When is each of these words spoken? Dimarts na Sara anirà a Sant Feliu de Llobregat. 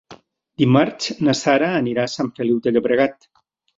Dimarts 0.61 1.11
na 1.27 1.35
Sara 1.41 1.67
anirà 1.81 2.07
a 2.07 2.13
Sant 2.15 2.33
Feliu 2.41 2.59
de 2.65 2.75
Llobregat. 2.75 3.33